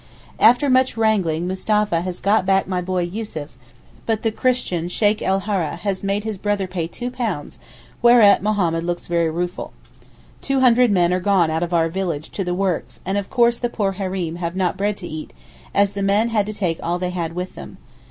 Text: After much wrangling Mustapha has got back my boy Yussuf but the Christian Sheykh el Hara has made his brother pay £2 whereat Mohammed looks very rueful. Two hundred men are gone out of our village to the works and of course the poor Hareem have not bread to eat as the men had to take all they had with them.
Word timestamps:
After 0.39 0.67
much 0.67 0.97
wrangling 0.97 1.47
Mustapha 1.47 2.01
has 2.01 2.19
got 2.19 2.43
back 2.43 2.67
my 2.67 2.81
boy 2.81 3.03
Yussuf 3.03 3.55
but 4.07 4.23
the 4.23 4.31
Christian 4.31 4.87
Sheykh 4.87 5.21
el 5.21 5.41
Hara 5.41 5.75
has 5.75 6.03
made 6.03 6.23
his 6.23 6.39
brother 6.39 6.65
pay 6.65 6.87
£2 6.87 7.59
whereat 8.01 8.41
Mohammed 8.41 8.83
looks 8.83 9.05
very 9.05 9.29
rueful. 9.29 9.73
Two 10.41 10.59
hundred 10.59 10.89
men 10.89 11.13
are 11.13 11.19
gone 11.19 11.51
out 11.51 11.61
of 11.61 11.71
our 11.71 11.87
village 11.87 12.31
to 12.31 12.43
the 12.43 12.55
works 12.55 12.99
and 13.05 13.15
of 13.15 13.29
course 13.29 13.59
the 13.59 13.69
poor 13.69 13.91
Hareem 13.91 14.37
have 14.37 14.55
not 14.55 14.75
bread 14.75 14.97
to 14.97 15.07
eat 15.07 15.33
as 15.71 15.91
the 15.91 16.01
men 16.01 16.29
had 16.29 16.47
to 16.47 16.53
take 16.53 16.79
all 16.81 16.97
they 16.97 17.11
had 17.11 17.33
with 17.33 17.53
them. 17.53 17.77